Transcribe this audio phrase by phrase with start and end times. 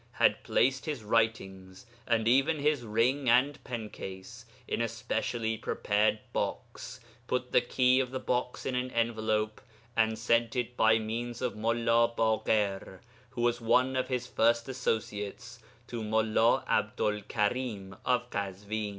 [0.13, 6.17] had placed his writings, and even his ring and pen case, in a specially prepared
[6.33, 9.61] box, put the key of the box in an envelope,
[9.95, 15.59] and sent it by means of Mullā Baḳir, who was one of his first associates,
[15.85, 18.89] to Mullā 'Abdu'l Karim of Kazwin.